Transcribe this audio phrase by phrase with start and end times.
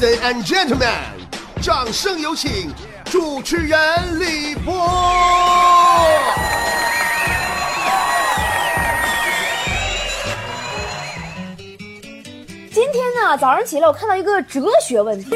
[0.00, 0.94] Ladies and gentlemen，
[1.60, 2.72] 掌声有请
[3.06, 4.72] 主持人李波。
[12.72, 15.34] 今天呢，早上起来我看到一个哲学问题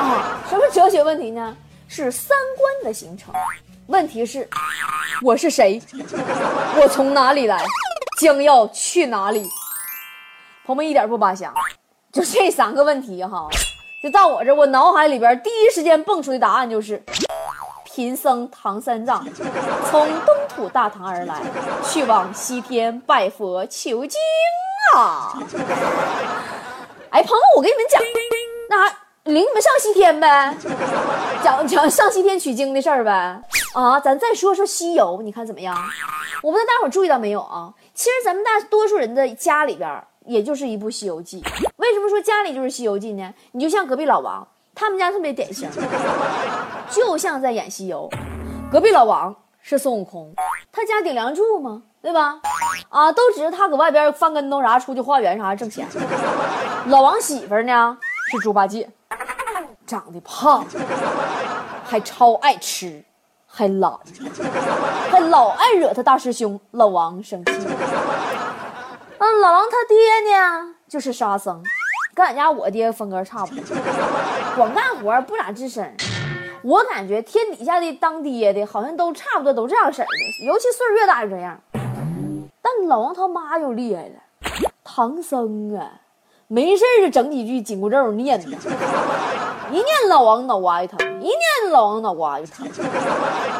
[0.00, 1.56] 啊，什么哲学问题呢？
[1.86, 3.32] 是三观的形成。
[3.86, 4.48] 问题是，
[5.22, 5.80] 我是谁？
[6.76, 7.64] 我从哪里来？
[8.20, 9.42] 将要去哪里？
[10.64, 11.54] 朋友们一点不扒瞎，
[12.10, 13.48] 就这三个问题哈，
[14.02, 17.00] 就到我这，我脑海里边第一时间蹦出的答案就是：
[17.84, 19.24] 贫僧唐三藏
[19.88, 21.40] 从东土大唐而来，
[21.84, 24.20] 去往西天拜佛求经
[24.96, 25.38] 啊！
[27.10, 28.02] 哎，朋友，我跟你们讲，
[28.68, 28.88] 那
[29.32, 30.56] 领你们上西天呗，
[31.44, 33.40] 讲讲上西天取经的事儿呗。
[33.72, 35.76] 啊，咱再说说西游，你看怎么样？
[36.42, 37.72] 我不知道大伙儿注意到没有啊？
[37.94, 41.40] 其实咱们大多数人的家里边，也就是一部《西游记》。
[41.82, 43.34] 为什么说家里就是《西游记》呢？
[43.50, 45.68] 你就像隔壁老王，他们家特别典型，
[46.88, 48.08] 就像在演西游。
[48.70, 50.32] 隔壁老王是孙悟空，
[50.70, 52.40] 他家顶梁柱嘛，对吧？
[52.88, 55.84] 啊，都指着他搁外边翻跟头啥，出去化缘啥挣钱。
[56.86, 57.98] 老王媳妇呢
[58.30, 58.88] 是猪八戒，
[59.84, 60.64] 长得胖，
[61.84, 63.04] 还超爱吃。
[63.54, 63.92] 还懒，
[65.10, 67.52] 还老爱惹他大师兄老王生气。
[67.52, 71.58] 嗯，老王他爹呢，就是沙僧，
[72.14, 73.62] 跟俺家我爹风格差不多，
[74.54, 75.90] 光干活不咋吱声。
[76.60, 80.06] 我感觉天底下的当爹的，好像都差不多都这样式的，
[80.44, 81.58] 尤其岁数越大就这样。
[81.72, 84.16] 但老王他妈就厉害了，
[84.84, 85.92] 唐僧啊，
[86.46, 88.46] 没事就整几句紧箍咒念的。
[89.70, 91.38] 一念老王脑瓜一疼，一念
[91.70, 92.68] 老王脑瓜一疼。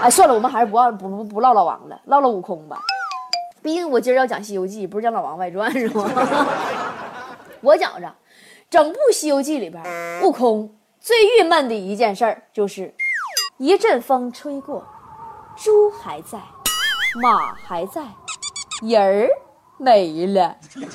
[0.03, 2.79] 哎，算了，我们还是不不不不唠老王了，唠唠悟空吧。
[3.63, 6.05] 毕竟我今儿要讲《西游记》，不是讲《老王外传》是吗？
[7.63, 8.15] 我觉着，
[8.69, 9.83] 整部《西游记》里边，
[10.23, 12.93] 悟空最郁闷的一件事儿就是，
[13.57, 14.85] 一阵风吹过，
[15.57, 16.39] 猪还在，
[17.23, 18.03] 马还在，
[18.83, 19.29] 人儿
[19.79, 20.57] 没了。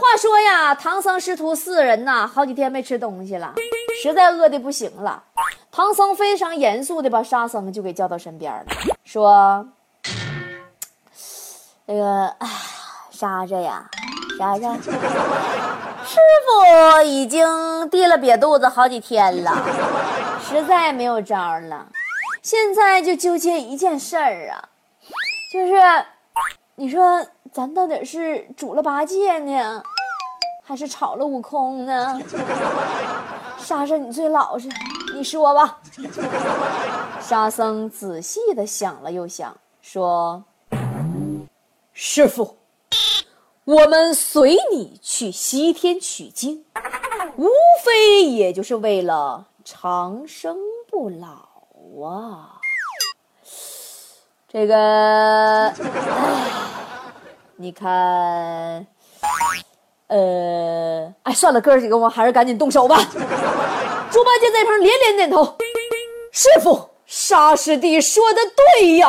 [0.00, 3.54] 话说呀，唐僧师徒四人呐，好几天没吃东西了，
[4.02, 5.22] 实在饿的不行了。
[5.70, 8.64] 唐僧非常严肃的把沙僧就给叫到身边了，
[9.04, 9.68] 说
[11.86, 12.48] ：“那个，哎，
[13.10, 13.88] 沙子呀，
[14.40, 14.64] 沙子，
[16.02, 17.46] 师傅已经
[17.90, 19.52] 低了瘪肚子好几天了，
[20.42, 21.86] 实在没有招了。
[22.40, 24.64] 现在就纠结一件事儿啊，
[25.52, 25.74] 就是，
[26.74, 29.82] 你说咱到底是煮了八戒呢？”
[30.64, 32.18] 还是炒了悟空呢？
[33.58, 34.70] 沙僧，你最老实，
[35.14, 35.78] 你说吧。
[37.20, 40.42] 沙僧仔细的想了又想，说
[41.92, 42.56] ：“师傅，
[43.64, 46.64] 我们随你去西天取经，
[47.36, 47.48] 无
[47.84, 50.56] 非也就是为了长生
[50.90, 52.60] 不老啊。
[54.52, 55.72] 这个，
[57.56, 58.86] 你看。”
[60.08, 62.96] 呃，哎，算了，哥几个，我还是赶紧动手吧。
[64.10, 65.56] 猪八戒在旁连连点头。
[66.32, 68.40] 师傅，沙师弟说的
[68.80, 69.08] 对呀。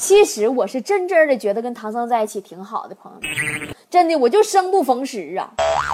[0.00, 5.50] 其实我是真真的觉得跟唐僧在一起挺好的，朋友们，真的，我就生不逢时啊。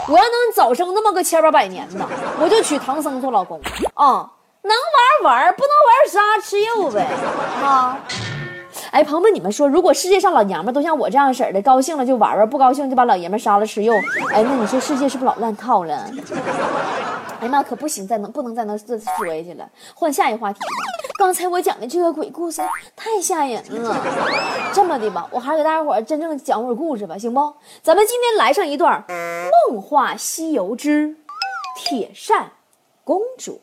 [0.07, 2.09] 我要能早生那么个千八百年呢，
[2.41, 3.61] 我就娶唐僧做老公
[3.95, 4.31] 啊。
[4.63, 4.73] 能
[5.25, 7.05] 玩玩，不能玩杀吃肉呗，
[7.61, 7.99] 啊。
[8.93, 13.93] 哎，朋友们，你们说，如果世界上老娘们都像我这样式的，高兴了就玩玩，不高兴就把老爷们杀了吃肉，
[14.33, 16.09] 哎，那你说世界是不是老乱套了？
[17.41, 19.69] 哎呀妈，可不行，再能不能再能这说下去了？
[19.95, 20.96] 换下一话题吧。
[21.19, 22.61] 刚才我讲的这个鬼故事
[22.95, 24.71] 太吓人了。
[24.75, 27.55] 这么的吧，我还是给大家伙真正讲会儿故事吧，行不？
[27.83, 29.03] 咱们今天来上一段
[29.73, 31.17] 《梦话西游之
[31.79, 32.53] 铁扇
[33.03, 33.61] 公主》。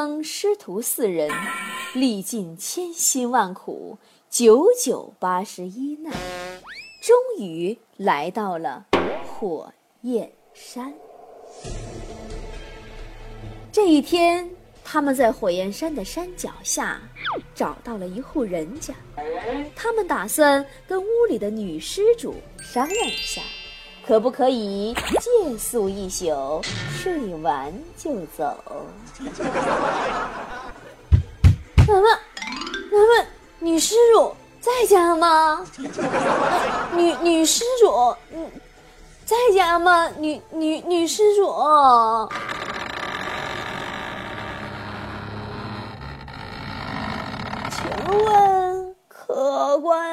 [0.00, 1.30] 僧师徒四人
[1.92, 3.98] 历尽千辛万苦，
[4.30, 6.10] 九九八十一难，
[7.02, 8.86] 终于来到了
[9.26, 9.70] 火
[10.00, 10.94] 焰山。
[13.70, 14.48] 这一天，
[14.82, 16.98] 他们在火焰山的山脚下
[17.54, 18.94] 找到了一户人家，
[19.76, 23.42] 他们打算跟屋里的女施主商量一下，
[24.10, 26.60] 可不可以借宿一宿，
[27.00, 28.56] 睡完就走。
[31.86, 32.08] 妈妈，
[32.90, 33.24] 妈妈，
[33.60, 35.64] 女施主在家吗？
[36.96, 38.50] 女女施主，嗯，
[39.24, 40.08] 在家吗？
[40.18, 41.54] 女女女施主。
[47.70, 50.09] 请问客官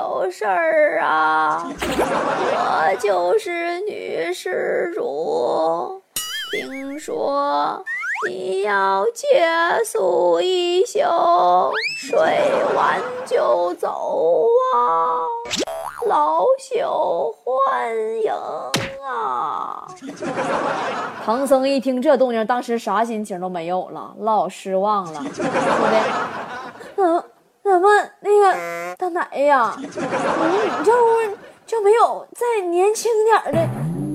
[0.00, 1.62] 有事儿啊？
[1.68, 6.00] 我就是女施主，
[6.50, 7.84] 听说
[8.26, 9.26] 你要借
[9.84, 12.18] 宿一宿，睡
[12.74, 15.20] 完就走啊，
[16.08, 18.32] 老朽欢迎
[19.06, 19.86] 啊！
[21.26, 26.00] 唐僧一听这动静，当时啥心情都没有了，老失望了，说的。
[26.96, 27.29] 怎
[27.62, 27.88] 怎么
[28.20, 29.74] 那个大奶呀？
[29.78, 31.36] 你你这屋
[31.66, 33.68] 就没有再年轻点的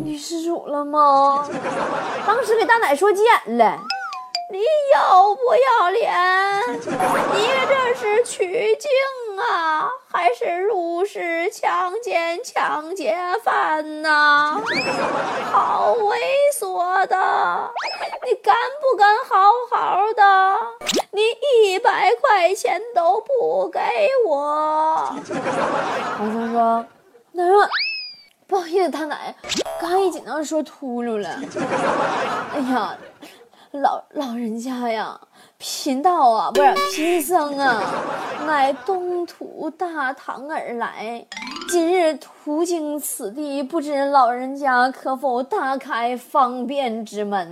[0.03, 1.47] 女施主了吗？
[2.25, 3.79] 当时给大奶说急眼了，
[4.51, 4.59] 你
[4.93, 6.13] 要不要脸？
[6.77, 8.89] 你这是取经
[9.39, 14.61] 啊，还是入室强奸抢劫犯呐？
[15.51, 16.15] 好猥
[16.57, 17.71] 琐的！
[18.25, 20.57] 你敢不敢好好的？
[21.11, 21.21] 你
[21.71, 23.79] 一百块钱都不给
[24.27, 25.15] 我，
[26.17, 26.85] 唐僧说
[27.33, 27.67] ：“奶奶，
[28.47, 29.33] 不好意思，他奶，
[29.81, 31.29] 刚一紧张说秃噜了。
[32.53, 32.95] 哎呀，
[33.75, 35.19] 老老人家呀，
[35.57, 37.81] 贫道啊，不是贫僧啊，
[38.47, 41.25] 乃东土大唐而来，
[41.69, 47.51] 今日途经此地，不知老人家可否大开方便之门？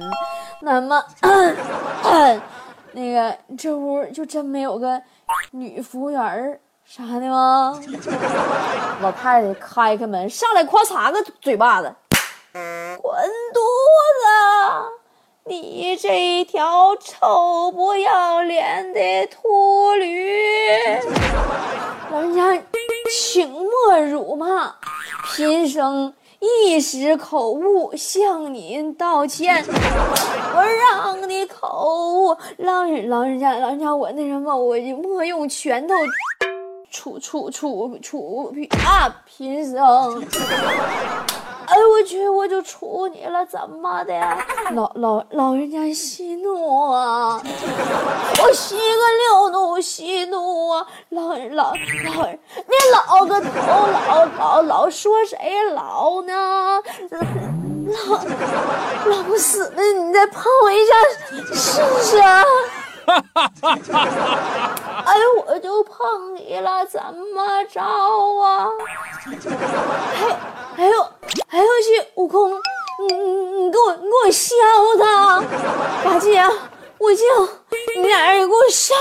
[0.62, 1.04] 那么。
[2.96, 5.02] 那个这屋就真没有个
[5.50, 7.74] 女服务员啥的吗？
[9.02, 11.92] 老太太开开门，上来夸嚓个嘴巴子，
[12.54, 13.60] 滚犊
[14.22, 14.93] 子！
[15.46, 20.32] 你这条臭不要脸的秃驴！
[22.10, 22.64] 老人家，
[23.12, 24.74] 请莫辱骂，
[25.36, 26.14] 贫僧。
[26.40, 29.66] 一时口误，向您道歉。
[29.68, 35.94] 我让你口误，老人老人家老人家，我那什么，我莫用拳头
[36.90, 40.26] 杵杵杵杵啊，贫僧。
[41.66, 44.14] 哎，我去，我就处你了，怎么的？
[44.74, 47.42] 老老老人家息怒啊！
[47.44, 50.86] 我息个六怒，息怒啊！
[51.10, 53.48] 老老老，你老个头，
[53.92, 55.38] 老老老说谁
[55.74, 56.82] 老呢？
[58.10, 58.18] 老
[59.06, 60.94] 老不死的，你再碰我一下
[61.54, 62.18] 试试？
[62.22, 62.44] 哎，
[65.14, 67.00] 哎我就碰你了，怎
[67.36, 68.68] 么着啊？
[70.16, 70.26] 还
[70.76, 71.08] 还有
[71.48, 72.52] 还有去悟空，
[73.08, 73.32] 你你
[73.62, 74.56] 你给我你给我削
[75.00, 75.44] 他！
[76.04, 76.42] 八戒，
[76.98, 77.24] 我叫
[77.96, 78.98] 你俩人给我上，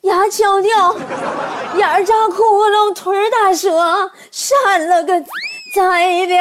[0.00, 0.96] 牙敲掉，
[1.76, 5.22] 眼扎窟窿，腿打折，闪了个
[5.76, 6.34] 灾的。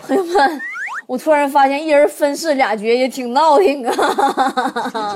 [0.00, 0.60] 朋友们。
[1.06, 5.14] 我突然发现，一人分饰俩角也挺闹挺啊！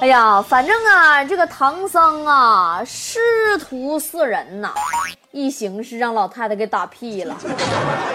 [0.00, 3.20] 哎呀，反正啊，这个唐僧啊，师
[3.58, 4.72] 徒四人呐。
[5.30, 7.36] 一行是让老太太给打屁了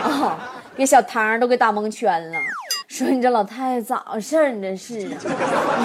[0.04, 0.38] 啊，
[0.76, 2.38] 给小唐都给打蒙圈了。
[2.88, 4.62] 说你这老太太咋回事你？
[4.62, 5.16] 这是，你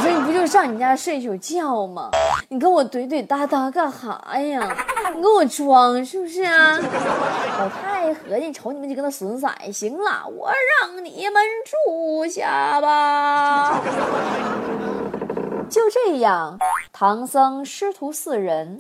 [0.01, 2.11] 说你不就上你家睡一宿觉吗？
[2.49, 4.77] 你跟我怼怼哒哒干哈呀？
[5.15, 6.77] 你跟我装是不是啊？
[7.59, 10.51] 老太太合计，瞅你们几个那损色，行了，我
[10.83, 13.81] 让你们住下吧。
[15.71, 16.59] 就这样，
[16.93, 18.77] 唐僧师徒四人。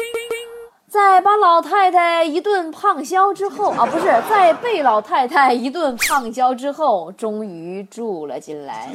[0.88, 8.90] 在把老太太一顿胖削之后啊，不是在被老太太一顿胖削之后，终于住了进来。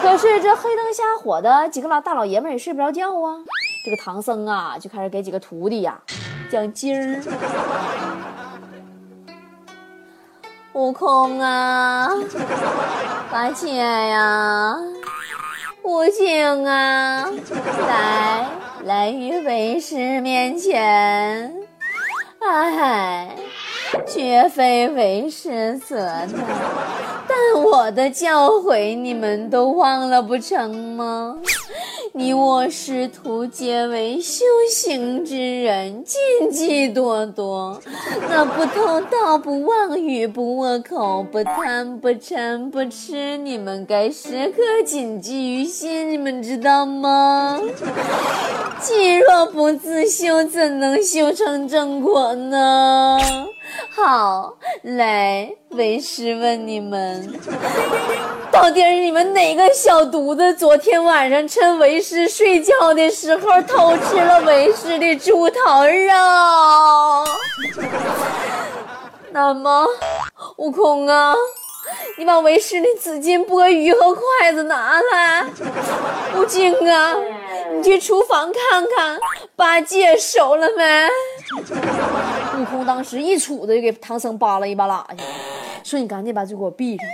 [0.00, 3.38] 可是这黑灯瞎火的，几个老大老爷们也睡不着觉啊。
[3.84, 5.96] 这个唐僧啊，就开始给几个徒弟呀
[6.50, 7.22] 讲经儿。
[10.72, 12.08] 悟空啊，
[13.30, 14.76] 八戒呀，
[15.82, 17.28] 不行啊，
[17.88, 18.46] 来。
[18.84, 21.54] 来于为师面前，
[22.40, 23.36] 哎，
[24.08, 26.28] 绝非为师责难。
[27.28, 31.36] 但我的教诲，你们都忘了不成吗？
[32.14, 37.80] 你我师徒皆为修行之人，禁忌多多。
[38.28, 47.58] 那不偷盗，不妄语，不恶口，不贪，不嗔，不痴，你们该时刻谨记于心，你们知道吗？
[48.78, 53.18] 既若不自修，怎能修成正果呢？
[53.90, 57.40] 好，来，为师问你们，
[58.50, 67.24] 到底是你们哪个小犊子昨天晚上趁为师睡觉的时候偷吃了为师的猪头肉？
[69.32, 69.86] 那么，
[70.56, 71.34] 悟空啊，
[72.22, 75.44] 你把为师的紫金钵盂和筷子拿来。
[76.36, 77.16] 悟净啊，
[77.74, 79.18] 你去厨房看看，
[79.56, 81.08] 八戒熟了没？
[82.60, 85.24] 悟空当时一杵子就给唐僧扒拉一把拉去，
[85.82, 87.12] 说：“你赶紧把嘴给我闭上吧，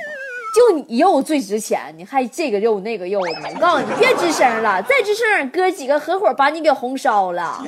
[0.54, 3.32] 就你肉最值钱，你还这个肉那个肉的。
[3.54, 7.64] 我告诉你，别吱声了，再吱声，哥几个合伙把你给红烧了。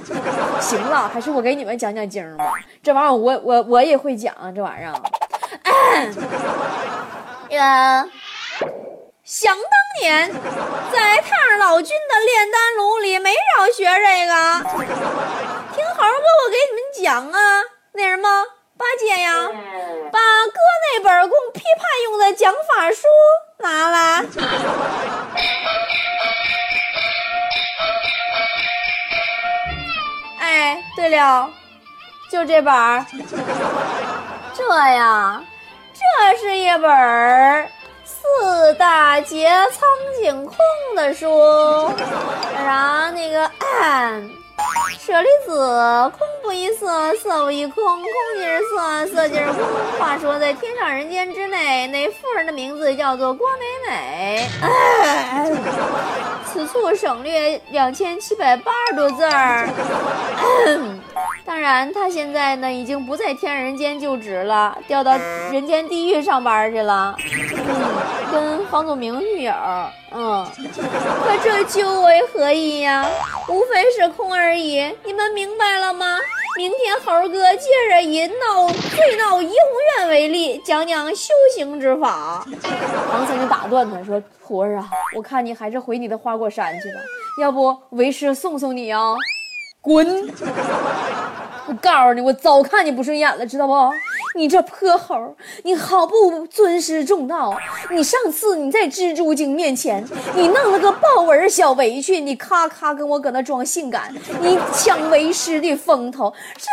[0.60, 4.92] 行了，还是我给你们讲讲经吧，这玩意儿我我我也会讲这玩意儿。
[7.50, 8.06] 呀，
[9.24, 9.62] 想当
[10.00, 10.32] 年，
[10.92, 14.60] 在太上老君的炼丹炉里没少学这个。
[15.74, 18.44] 听猴哥，我给你们讲啊，那什么
[18.76, 19.48] 八戒呀，
[20.12, 20.60] 把哥
[20.94, 23.08] 那本供批判用的讲法书
[23.58, 24.24] 拿来。
[30.38, 31.50] 哎，对了，
[32.30, 33.04] 就这本儿，
[34.54, 35.42] 这呀，
[36.18, 37.68] 这是一本
[38.04, 39.88] 四大劫苍
[40.20, 40.56] 井空
[40.96, 41.90] 的书，
[42.64, 43.50] 然后那个。
[44.98, 48.04] 舍利子，空不异色，色不异空，空
[48.36, 49.58] 即是色，色即是空。
[49.98, 54.48] 话说，在天上人间之内，那妇人的名字叫做郭美美。
[56.44, 59.68] 此处省略两千七百八十多字儿。
[61.44, 65.16] 当然，他现在呢，已经不在天人间就职了，调到
[65.52, 67.14] 人间地狱上班去了。
[67.18, 69.52] 嗯，跟房祖名女友。
[70.12, 70.46] 嗯，
[71.24, 73.06] 可这究为何意呀？
[73.48, 74.92] 无非是空而已。
[75.04, 76.18] 你们明白了吗？
[76.56, 82.44] 明天猴哥借着以闹醉闹怡红院为例，讲讲修行之法。
[83.10, 86.98] 唐僧就打断他说：“徒儿啊，我看你还是回你的花果山去吧，
[87.40, 89.14] 要不为师送送你啊。”
[89.80, 90.28] 滚！
[91.66, 93.74] 我告诉你，我早看你不顺眼了，知道不？
[94.36, 95.34] 你这泼猴，
[95.64, 97.56] 你好不尊师重道！
[97.90, 106.66] 你上次你在蜘蛛精面前，你弄了个豹纹小围裙，你咔咔跟我搁那装性感，你抢为师的风头，是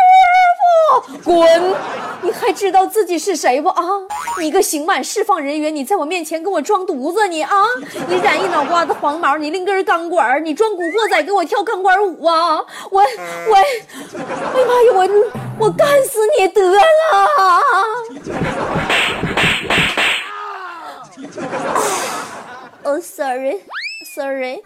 [1.22, 1.76] 傅滚！
[2.22, 3.84] 你还知道自己是谁不啊？
[4.40, 7.52] 你个刑满释放人员，你在我面前跟我装犊子，你啊！
[8.08, 12.58] 你染一脑瓜子黄毛，你拎根钢管，你装古惑仔给我跳钢管舞啊！
[12.92, 13.06] 我我，
[13.56, 15.08] 哎呀妈呀，我
[15.60, 16.82] 我干死你得了！
[22.84, 23.00] 哦
[24.18, 24.64] sorry，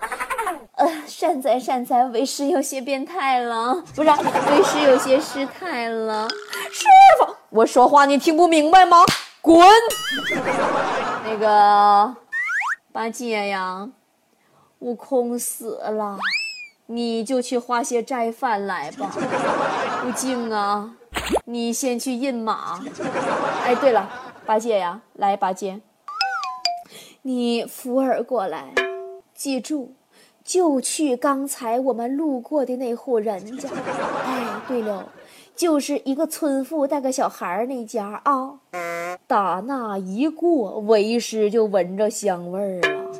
[0.77, 6.29] 呃，善哉善哉，为师有些变态了，不是，为师有些失态了。
[6.71, 6.85] 师
[7.19, 9.03] 傅，我说话你听不明白吗？
[9.41, 9.67] 滚！
[11.25, 12.15] 那个
[12.93, 13.89] 八戒呀，
[14.79, 16.17] 悟空死了，
[16.85, 19.11] 你就去化些斋饭来吧。
[20.05, 20.93] 悟净啊。
[21.43, 22.79] 你先去印马。
[23.65, 24.09] 哎，对了，
[24.45, 25.81] 八戒呀，来，八戒，
[27.23, 28.71] 你扶儿过来，
[29.41, 29.93] 记住，
[30.45, 33.67] 就去刚才我们路过的那户人家。
[34.23, 35.09] 哎，对了，
[35.55, 38.51] 就是一个村妇带个小孩那家啊。
[39.25, 43.11] 打那一过，为师就闻着香味儿了，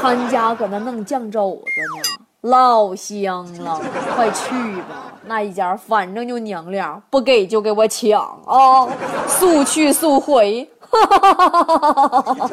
[0.00, 2.18] 他家搁那弄酱肘子呢。
[2.42, 3.80] 老香了，
[4.14, 4.54] 快去
[4.88, 5.12] 吧！
[5.26, 8.88] 那一家反正就娘俩，不给就给我抢啊！
[9.26, 10.70] 速去速回！
[10.78, 11.78] 哈哈哈哈
[12.22, 12.50] 哈哈！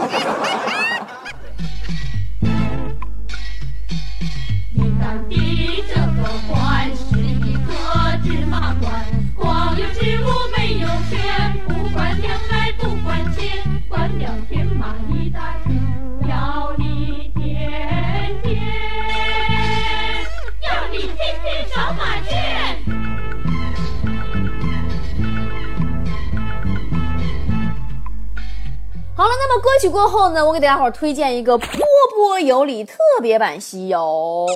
[29.76, 31.68] 歌曲过后呢，我给大家伙推荐一个波
[32.16, 34.48] 波有理特别版西游。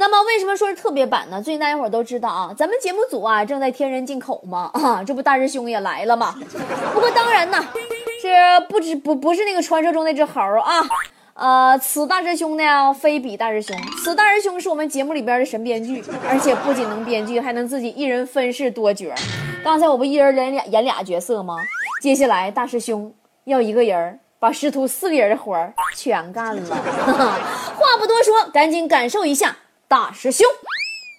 [0.00, 1.40] 那么为什么说是特别版呢？
[1.40, 6.34] 最近大家伙都知道啊，咱们节目组啊正在天人进口嘛， 啊，这不大师兄也来了嘛。
[6.92, 7.64] 不过当然呢。
[8.20, 8.30] 是
[8.68, 10.82] 不知不不是那个传说中那只猴啊。
[11.34, 13.76] 呃，此大师兄呢，非彼大师兄。
[14.02, 19.14] 此大师兄是我们节目里边的神编剧，而且不仅能编剧，还能自己一人分饰多角。
[19.62, 21.54] 刚才我不一人演俩演俩角色吗？
[22.02, 23.14] 接下来大师兄
[23.44, 26.62] 要一个人把师徒四个人的活儿全干了。
[26.76, 29.56] 话不多说，赶紧感受一下
[29.88, 30.46] 大师兄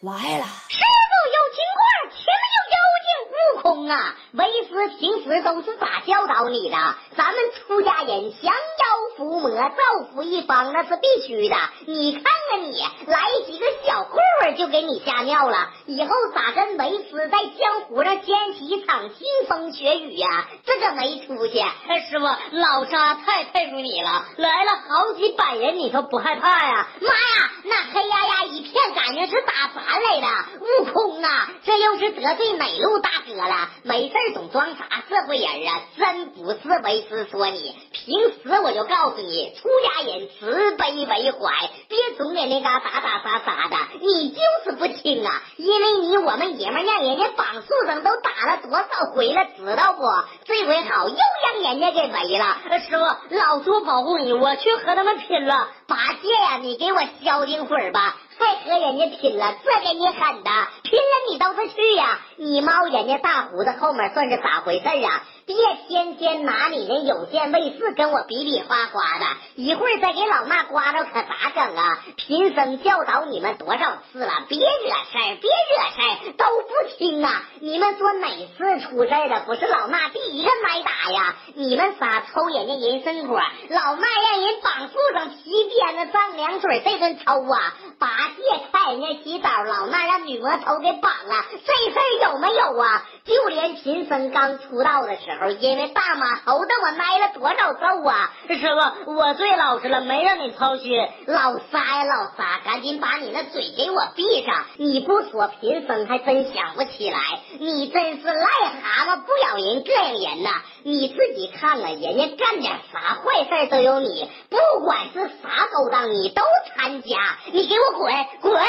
[0.01, 0.45] 来了。
[0.69, 1.81] 师傅有情况，
[2.11, 4.15] 前面有妖精悟空啊！
[4.37, 6.75] 为师平时都是咋教导你的？
[7.15, 11.55] 咱们出家人降妖伏魔、造福一方，那是必须的。
[11.85, 20.47] 你看看你，来几个小混混就给你吓尿了，以后咋跟为师在江湖上掀起一场腥风血雨呀？
[20.65, 21.63] 这个没出息。
[22.09, 26.87] 师傅，老沙太佩服你了，来了好几百人，你都不害怕呀？
[26.99, 30.27] 妈呀，那黑压压一片，感觉是打咱来的。
[30.59, 33.69] 悟空啊，这又是得罪哪路大哥了？
[33.83, 35.81] 没事总装傻社会人啊？
[35.97, 43.77] 真不是为师说你，平时我就告诉你，出家人慈悲为怀，别总在那嘎打打杀杀的。
[44.01, 50.03] 你就是不听啊，因为你我们爷们让人家绑树上都打了多少回了，知道不？
[50.45, 52.57] 这回好，又让人家给围了。
[52.89, 55.69] 师傅，老猪保护你，我去和他们拼了。
[55.87, 58.17] 八戒呀，你给我消停会儿吧。
[58.37, 60.49] 还和人家拼了，这给你狠的！
[60.83, 62.19] 拼了你倒是去呀！
[62.37, 65.23] 你猫人家大胡子后面算是咋回事啊？
[65.45, 65.55] 别
[65.87, 71.99] 天天拿你那有线卫视跟我比比划划的，一会儿再给老衲刮着可咋整啊？
[72.15, 74.65] 贫僧教导你们多少次了，别惹
[75.11, 77.43] 事儿，别惹事儿，都不听啊！
[77.59, 81.35] 你们说哪次出事的不是老衲第一个挨打呀？
[81.53, 87.75] 你们仨抽人家人参果，老衲让人绑树上皮鞭子张凉水这顿抽啊！
[87.99, 93.05] 八戒看人家洗澡，老衲让女魔头给绑了，这事儿有没有啊？
[93.25, 98.31] 就连贫僧刚出道的时候，因为大马猴子，我挨了多少揍啊！
[98.47, 98.57] 师
[99.05, 100.91] 傅，我最老实了，没让你操心。
[101.27, 104.65] 老三呀，老三，赶紧把你那嘴给我闭上！
[104.77, 107.19] 你不说贫僧还真想不起来，
[107.59, 108.45] 你真是癞
[108.81, 110.49] 蛤蟆不咬人，膈应人呐！
[110.83, 116.41] 你自己看看，人家干点啥坏事都有你，不管是啥勾当，你都
[116.75, 117.37] 参加。
[117.51, 118.61] 你给我滚滚！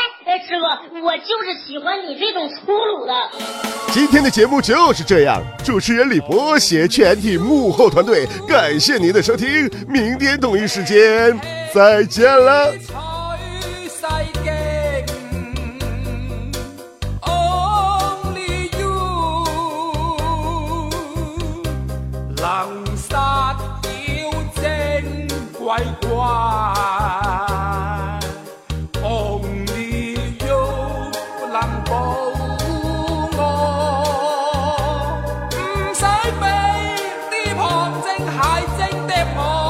[0.57, 3.13] 师傅，我就是喜欢你这种粗鲁的。
[3.93, 11.39] 今天的节目就是这样，主持人李博携全体幕后团队，感谢您的收听，明天同一时间
[11.75, 12.73] 再见了。
[38.37, 39.66] 海正的我。